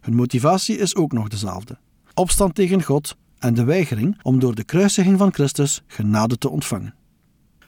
Hun 0.00 0.14
motivatie 0.14 0.78
is 0.78 0.96
ook 0.96 1.12
nog 1.12 1.28
dezelfde: 1.28 1.78
opstand 2.14 2.54
tegen 2.54 2.82
God 2.82 3.16
en 3.38 3.54
de 3.54 3.64
weigering 3.64 4.18
om 4.22 4.38
door 4.38 4.54
de 4.54 4.64
kruisiging 4.64 5.18
van 5.18 5.32
Christus 5.32 5.82
genade 5.86 6.38
te 6.38 6.48
ontvangen. 6.48 6.94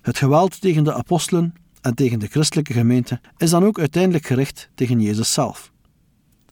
Het 0.00 0.19
geweld 0.19 0.61
tegen 0.61 0.85
de 0.85 0.95
apostelen 0.95 1.54
en 1.80 1.95
tegen 1.95 2.19
de 2.19 2.26
christelijke 2.26 2.73
gemeente 2.73 3.21
is 3.37 3.50
dan 3.50 3.64
ook 3.64 3.78
uiteindelijk 3.78 4.26
gericht 4.26 4.71
tegen 4.75 5.00
Jezus 5.00 5.33
zelf. 5.33 5.70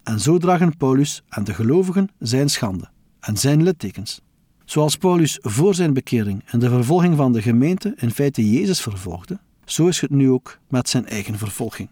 En 0.09 0.21
zo 0.21 0.39
dragen 0.39 0.77
Paulus 0.77 1.23
en 1.29 1.45
de 1.45 1.55
gelovigen 1.55 2.09
zijn 2.19 2.49
schande 2.49 2.89
en 3.21 3.37
zijn 3.37 3.63
littekens. 3.63 4.21
Zoals 4.65 4.97
Paulus 4.97 5.39
voor 5.41 5.75
zijn 5.75 5.93
bekering 5.93 6.43
en 6.47 6.59
de 6.59 6.69
vervolging 6.69 7.17
van 7.17 7.33
de 7.33 7.43
gemeente 7.43 7.93
in 7.97 8.11
feite 8.11 8.51
Jezus 8.51 8.81
vervolgde, 8.81 9.39
zo 9.65 9.87
is 9.87 10.01
het 10.01 10.11
nu 10.11 10.31
ook 10.31 10.59
met 10.69 10.89
zijn 10.89 11.07
eigen 11.07 11.39
vervolging. 11.39 11.89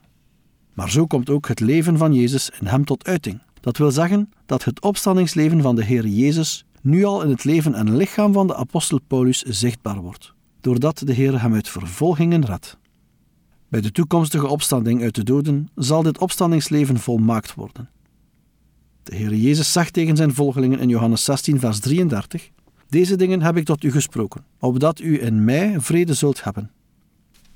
Maar 0.75 0.91
zo 0.91 1.07
komt 1.07 1.31
ook 1.31 1.49
het 1.49 1.61
leven 1.61 1.99
van 1.99 2.15
Jezus 2.15 2.51
in 2.61 2.67
hem 2.67 2.85
tot 2.85 3.07
uiting. 3.07 3.41
Dat 3.61 3.77
wil 3.77 3.91
zeggen 3.91 4.31
dat 4.47 4.65
het 4.65 4.83
opstandingsleven 4.83 5.63
van 5.63 5.77
de 5.77 5.85
Heer 5.85 6.07
Jezus 6.07 6.65
nu 6.81 7.05
al 7.05 7.23
in 7.23 7.31
het 7.31 7.45
leven 7.45 7.75
en 7.75 7.97
lichaam 7.97 8.33
van 8.33 8.47
de 8.47 8.57
apostel 8.57 9.01
Paulus 9.07 9.43
zichtbaar 9.43 10.01
wordt, 10.01 10.35
doordat 10.61 10.99
de 10.99 11.13
Heer 11.13 11.41
hem 11.43 11.55
uit 11.55 11.69
vervolgingen 11.69 12.45
redt. 12.45 12.79
Bij 13.69 13.81
de 13.81 13.93
toekomstige 13.93 14.47
opstanding 14.47 15.03
uit 15.03 15.15
de 15.15 15.25
doden 15.25 15.69
zal 15.75 16.03
dit 16.03 16.19
opstandingsleven 16.19 16.99
volmaakt 16.99 17.55
worden. 17.55 17.95
De 19.07 19.17
Heer 19.17 19.35
Jezus 19.35 19.73
zegt 19.73 19.93
tegen 19.93 20.17
zijn 20.17 20.35
volgelingen 20.35 20.79
in 20.79 20.89
Johannes 20.89 21.25
16, 21.25 21.61
vers 21.61 21.79
33: 21.79 22.51
Deze 22.89 23.17
dingen 23.17 23.43
heb 23.43 23.57
ik 23.57 23.65
tot 23.65 23.85
u 23.85 23.91
gesproken, 23.91 24.45
opdat 24.59 25.01
u 25.01 25.23
in 25.23 25.45
mij 25.45 25.81
vrede 25.81 26.15
zult 26.15 26.45
hebben. 26.45 26.71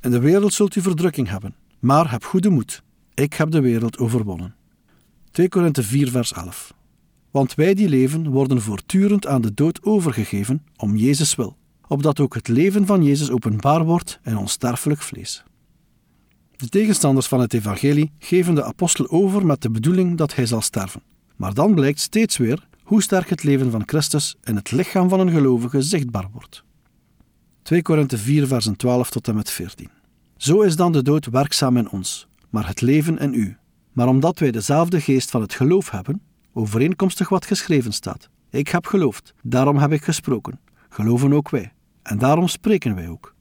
In 0.01 0.11
de 0.11 0.19
wereld 0.21 0.53
zult 0.53 0.77
u 0.77 0.81
verdrukking 0.81 1.29
hebben, 1.29 1.55
maar 1.79 2.11
heb 2.11 2.25
goede 2.25 2.51
moed. 2.51 2.83
Ik 3.15 3.35
heb 3.35 3.51
de 3.51 3.61
wereld 3.61 3.99
overwonnen. 3.99 4.55
2 5.31 5.49
Korinthe 5.49 5.83
4, 5.83 6.11
vers 6.11 6.33
11. 6.33 6.75
Want 7.31 7.55
wij 7.55 7.75
die 7.75 7.89
leven 7.89 8.29
worden 8.29 8.63
voortdurend 8.63 9.27
aan 9.27 9.41
de 9.41 9.55
dood 9.55 9.83
overgegeven 9.83 10.65
om 10.77 10.97
Jezus 10.97 11.35
wil, 11.35 11.57
opdat 11.89 12.21
ook 12.21 12.35
het 12.35 12.49
leven 12.49 12.87
van 12.87 13.03
Jezus 13.03 13.31
openbaar 13.31 13.85
wordt 13.85 14.21
in 14.25 14.37
ons 14.37 14.53
sterfelijk 14.53 15.03
vlees. 15.03 15.45
De 16.57 16.69
tegenstanders 16.69 17.27
van 17.27 17.41
het 17.41 17.55
evangelie 17.55 18.13
geven 18.19 18.55
de 18.55 18.65
apostel 18.65 19.11
over 19.11 19.47
met 19.47 19.63
de 19.63 19.71
bedoeling 19.71 20.17
dat 20.17 20.35
hij 20.35 20.47
zal 20.47 20.61
sterven. 20.61 21.03
Maar 21.41 21.55
dan 21.55 21.75
blijkt 21.75 22.01
steeds 22.01 22.37
weer 22.37 22.67
hoe 22.83 23.03
sterk 23.03 23.29
het 23.29 23.43
leven 23.43 23.71
van 23.71 23.83
Christus 23.87 24.37
in 24.45 24.57
het 24.57 24.71
lichaam 24.71 25.09
van 25.09 25.21
een 25.21 25.31
gelovige 25.31 25.83
zichtbaar 25.83 26.29
wordt. 26.33 26.65
2 27.63 27.83
Korinthe 27.83 28.19
4 28.19 28.47
versen 28.47 28.77
12 28.77 29.11
tot 29.11 29.29
en 29.29 29.35
met 29.35 29.51
14. 29.51 29.91
Zo 30.37 30.61
is 30.61 30.77
dan 30.77 30.93
de 30.93 31.03
dood 31.03 31.27
werkzaam 31.27 31.77
in 31.77 31.91
ons, 31.91 32.29
maar 32.51 32.67
het 32.67 32.81
leven 32.81 33.19
in 33.19 33.35
u. 33.35 33.57
Maar 33.93 34.09
omdat 34.09 34.39
wij 34.39 34.51
dezelfde 34.51 35.01
geest 35.01 35.31
van 35.31 35.41
het 35.41 35.55
geloof 35.55 35.91
hebben, 35.91 36.23
overeenkomstig 36.53 37.29
wat 37.29 37.47
geschreven 37.47 37.93
staat. 37.93 38.29
Ik 38.51 38.69
heb 38.69 38.87
geloofd, 38.87 39.35
daarom 39.43 39.77
heb 39.77 39.93
ik 39.93 40.05
gesproken. 40.05 40.61
Geloven 40.89 41.33
ook 41.33 41.51
wij. 41.51 41.73
En 42.03 42.19
daarom 42.19 42.49
spreken 42.49 42.95
wij 42.95 43.09
ook. 43.09 43.35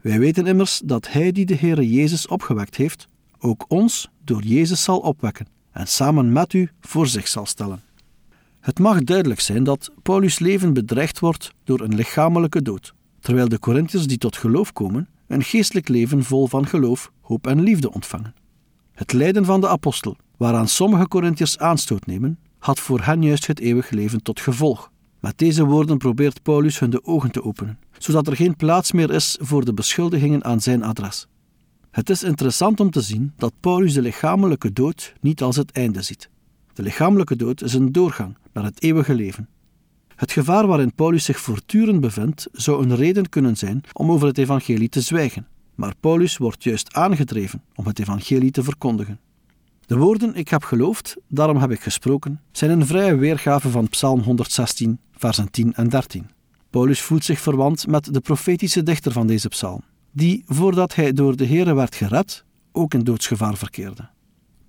Wij 0.00 0.18
weten 0.18 0.46
immers 0.46 0.80
dat 0.84 1.12
Hij 1.12 1.32
die 1.32 1.46
de 1.46 1.56
Heere 1.56 1.90
Jezus 1.90 2.26
opgewekt 2.26 2.76
heeft, 2.76 3.08
ook 3.38 3.64
ons 3.68 4.10
door 4.24 4.42
Jezus 4.42 4.82
zal 4.82 4.98
opwekken 4.98 5.58
en 5.80 5.86
samen 5.86 6.32
met 6.32 6.52
u 6.52 6.70
voor 6.80 7.06
zich 7.06 7.28
zal 7.28 7.46
stellen. 7.46 7.82
Het 8.60 8.78
mag 8.78 9.02
duidelijk 9.02 9.40
zijn 9.40 9.64
dat 9.64 9.90
Paulus' 10.02 10.38
leven 10.38 10.72
bedreigd 10.72 11.18
wordt 11.18 11.52
door 11.64 11.80
een 11.80 11.94
lichamelijke 11.94 12.62
dood, 12.62 12.94
terwijl 13.20 13.48
de 13.48 13.58
Corinthiërs 13.58 14.06
die 14.06 14.18
tot 14.18 14.36
geloof 14.36 14.72
komen 14.72 15.08
een 15.26 15.42
geestelijk 15.42 15.88
leven 15.88 16.24
vol 16.24 16.46
van 16.46 16.66
geloof, 16.66 17.10
hoop 17.20 17.46
en 17.46 17.62
liefde 17.62 17.92
ontvangen. 17.92 18.34
Het 18.92 19.12
lijden 19.12 19.44
van 19.44 19.60
de 19.60 19.68
apostel, 19.68 20.16
waaraan 20.36 20.68
sommige 20.68 21.08
Corinthiërs 21.08 21.58
aanstoot 21.58 22.06
nemen, 22.06 22.38
had 22.58 22.80
voor 22.80 23.00
hen 23.00 23.22
juist 23.22 23.46
het 23.46 23.60
eeuwig 23.60 23.90
leven 23.90 24.22
tot 24.22 24.40
gevolg. 24.40 24.90
Met 25.20 25.38
deze 25.38 25.64
woorden 25.64 25.98
probeert 25.98 26.42
Paulus 26.42 26.78
hun 26.78 26.90
de 26.90 27.04
ogen 27.04 27.30
te 27.30 27.44
openen, 27.44 27.78
zodat 27.98 28.26
er 28.26 28.36
geen 28.36 28.56
plaats 28.56 28.92
meer 28.92 29.10
is 29.10 29.38
voor 29.40 29.64
de 29.64 29.74
beschuldigingen 29.74 30.44
aan 30.44 30.60
zijn 30.60 30.82
adres. 30.82 31.26
Het 31.90 32.10
is 32.10 32.22
interessant 32.22 32.80
om 32.80 32.90
te 32.90 33.00
zien 33.00 33.32
dat 33.36 33.52
Paulus 33.60 33.94
de 33.94 34.02
lichamelijke 34.02 34.72
dood 34.72 35.12
niet 35.20 35.42
als 35.42 35.56
het 35.56 35.72
einde 35.72 36.02
ziet. 36.02 36.30
De 36.72 36.82
lichamelijke 36.82 37.36
dood 37.36 37.62
is 37.62 37.74
een 37.74 37.92
doorgang 37.92 38.36
naar 38.52 38.64
het 38.64 38.82
eeuwige 38.82 39.14
leven. 39.14 39.48
Het 40.14 40.32
gevaar 40.32 40.66
waarin 40.66 40.94
Paulus 40.94 41.24
zich 41.24 41.40
voortdurend 41.40 42.00
bevindt, 42.00 42.48
zou 42.52 42.82
een 42.82 42.96
reden 42.96 43.28
kunnen 43.28 43.56
zijn 43.56 43.82
om 43.92 44.10
over 44.10 44.26
het 44.26 44.38
evangelie 44.38 44.88
te 44.88 45.00
zwijgen. 45.00 45.46
Maar 45.74 45.94
Paulus 46.00 46.36
wordt 46.36 46.64
juist 46.64 46.94
aangedreven 46.94 47.62
om 47.74 47.86
het 47.86 47.98
evangelie 47.98 48.50
te 48.50 48.62
verkondigen. 48.62 49.18
De 49.86 49.96
woorden 49.96 50.34
ik 50.34 50.48
heb 50.48 50.62
geloofd, 50.62 51.16
daarom 51.28 51.56
heb 51.56 51.70
ik 51.70 51.80
gesproken, 51.80 52.40
zijn 52.52 52.70
een 52.70 52.86
vrije 52.86 53.16
weergave 53.16 53.70
van 53.70 53.88
Psalm 53.88 54.20
116, 54.20 54.98
versen 55.16 55.50
10 55.50 55.74
en 55.74 55.88
13. 55.88 56.30
Paulus 56.70 57.00
voelt 57.00 57.24
zich 57.24 57.40
verwant 57.40 57.86
met 57.86 58.14
de 58.14 58.20
profetische 58.20 58.82
dichter 58.82 59.12
van 59.12 59.26
deze 59.26 59.48
psalm, 59.48 59.82
die, 60.12 60.42
voordat 60.46 60.94
hij 60.94 61.12
door 61.12 61.36
de 61.36 61.46
Here 61.46 61.74
werd 61.74 61.94
gered, 61.94 62.44
ook 62.72 62.94
in 62.94 63.04
doodsgevaar 63.04 63.56
verkeerde. 63.56 64.08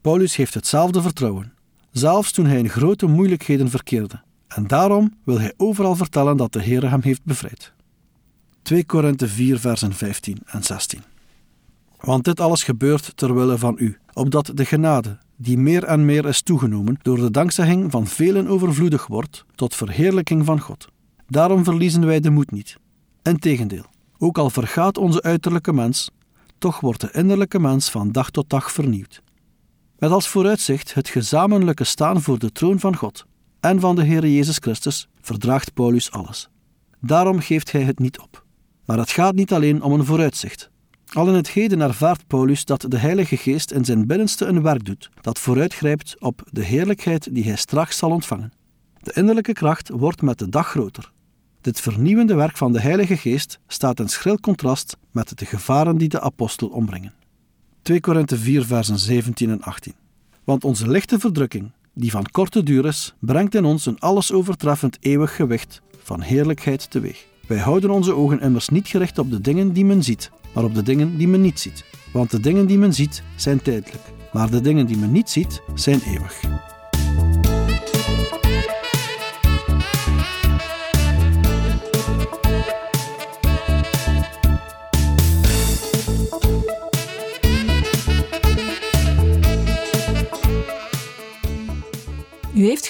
Paulus 0.01 0.35
heeft 0.35 0.53
hetzelfde 0.53 1.01
vertrouwen, 1.01 1.53
zelfs 1.91 2.31
toen 2.31 2.45
hij 2.45 2.57
in 2.57 2.69
grote 2.69 3.05
moeilijkheden 3.05 3.69
verkeerde, 3.69 4.21
en 4.47 4.67
daarom 4.67 5.13
wil 5.23 5.39
hij 5.39 5.53
overal 5.57 5.95
vertellen 5.95 6.37
dat 6.37 6.53
de 6.53 6.63
Heere 6.63 6.87
hem 6.87 7.01
heeft 7.01 7.23
bevrijd. 7.23 7.73
2 8.61 8.85
Korinthe 8.85 9.27
4 9.27 9.59
versen 9.59 9.93
15 9.93 10.37
en 10.45 10.63
16 10.63 11.01
Want 11.99 12.23
dit 12.23 12.39
alles 12.39 12.63
gebeurt 12.63 13.17
ter 13.17 13.35
wille 13.35 13.57
van 13.57 13.75
u, 13.79 13.97
opdat 14.13 14.51
de 14.53 14.65
genade, 14.65 15.17
die 15.35 15.57
meer 15.57 15.83
en 15.83 16.05
meer 16.05 16.25
is 16.25 16.41
toegenomen 16.41 16.99
door 17.01 17.17
de 17.17 17.31
dankzegging 17.31 17.91
van 17.91 18.07
velen 18.07 18.47
overvloedig 18.47 19.07
wordt, 19.07 19.45
tot 19.55 19.75
verheerlijking 19.75 20.45
van 20.45 20.59
God. 20.59 20.87
Daarom 21.27 21.63
verliezen 21.63 22.05
wij 22.05 22.19
de 22.19 22.29
moed 22.29 22.51
niet. 22.51 22.77
Integendeel, 23.23 23.85
ook 24.21 24.37
al 24.37 24.49
vergaat 24.49 24.97
onze 24.97 25.21
uiterlijke 25.21 25.73
mens, 25.73 26.09
toch 26.57 26.79
wordt 26.79 27.01
de 27.01 27.09
innerlijke 27.11 27.59
mens 27.59 27.89
van 27.89 28.11
dag 28.11 28.29
tot 28.29 28.49
dag 28.49 28.71
vernieuwd. 28.71 29.21
Met 29.97 30.11
als 30.11 30.27
vooruitzicht 30.27 30.93
het 30.93 31.09
gezamenlijke 31.09 31.83
staan 31.83 32.21
voor 32.21 32.39
de 32.39 32.51
troon 32.51 32.79
van 32.79 32.95
God 32.95 33.25
en 33.59 33.79
van 33.79 33.95
de 33.95 34.03
Heer 34.03 34.27
Jezus 34.27 34.57
Christus 34.57 35.07
verdraagt 35.21 35.73
Paulus 35.73 36.11
alles. 36.11 36.49
Daarom 36.99 37.39
geeft 37.39 37.71
hij 37.71 37.81
het 37.81 37.99
niet 37.99 38.19
op. 38.19 38.45
Maar 38.85 38.97
het 38.97 39.11
gaat 39.11 39.35
niet 39.35 39.53
alleen 39.53 39.81
om 39.81 39.93
een 39.93 40.05
vooruitzicht. 40.05 40.69
Al 41.13 41.27
in 41.27 41.33
het 41.33 41.49
heden 41.49 41.81
ervaart 41.81 42.27
Paulus 42.27 42.65
dat 42.65 42.85
de 42.87 42.97
Heilige 42.97 43.37
Geest 43.37 43.71
in 43.71 43.85
zijn 43.85 44.07
binnenste 44.07 44.45
een 44.45 44.61
werk 44.61 44.85
doet 44.85 45.09
dat 45.21 45.39
vooruitgrijpt 45.39 46.15
op 46.19 46.41
de 46.51 46.63
heerlijkheid 46.63 47.35
die 47.35 47.43
hij 47.43 47.55
straks 47.55 47.97
zal 47.97 48.11
ontvangen. 48.11 48.53
De 49.01 49.13
innerlijke 49.13 49.53
kracht 49.53 49.89
wordt 49.89 50.21
met 50.21 50.39
de 50.39 50.49
dag 50.49 50.67
groter. 50.67 51.11
Dit 51.61 51.81
vernieuwende 51.81 52.35
werk 52.35 52.57
van 52.57 52.71
de 52.71 52.81
Heilige 52.81 53.17
Geest 53.17 53.59
staat 53.67 53.99
in 53.99 54.09
schril 54.09 54.39
contrast 54.39 54.97
met 55.11 55.39
de 55.39 55.45
gevaren 55.45 55.97
die 55.97 56.09
de 56.09 56.21
apostel 56.21 56.67
ombrengen. 56.67 57.13
2 57.81 57.99
Korinthe 57.99 58.37
4 58.37 58.65
versen 58.65 58.99
17 58.99 59.49
en 59.49 59.61
18 59.61 59.93
Want 60.43 60.63
onze 60.63 60.89
lichte 60.89 61.19
verdrukking, 61.19 61.71
die 61.93 62.11
van 62.11 62.25
korte 62.31 62.63
duur 62.63 62.85
is, 62.85 63.13
brengt 63.19 63.55
in 63.55 63.65
ons 63.65 63.85
een 63.85 63.99
alles 63.99 64.31
overtreffend 64.31 64.97
eeuwig 64.99 65.35
gewicht 65.35 65.81
van 66.03 66.21
heerlijkheid 66.21 66.91
teweeg. 66.91 67.25
Wij 67.47 67.59
houden 67.59 67.89
onze 67.89 68.15
ogen 68.15 68.39
immers 68.39 68.69
niet 68.69 68.87
gericht 68.87 69.17
op 69.17 69.31
de 69.31 69.41
dingen 69.41 69.73
die 69.73 69.85
men 69.85 70.03
ziet, 70.03 70.31
maar 70.53 70.63
op 70.63 70.75
de 70.75 70.83
dingen 70.83 71.17
die 71.17 71.27
men 71.27 71.41
niet 71.41 71.59
ziet. 71.59 71.85
Want 72.13 72.31
de 72.31 72.39
dingen 72.39 72.65
die 72.65 72.77
men 72.77 72.93
ziet 72.93 73.23
zijn 73.35 73.61
tijdelijk, 73.61 74.03
maar 74.33 74.49
de 74.49 74.61
dingen 74.61 74.85
die 74.85 74.97
men 74.97 75.11
niet 75.11 75.29
ziet 75.29 75.61
zijn 75.75 76.01
eeuwig. 76.05 76.50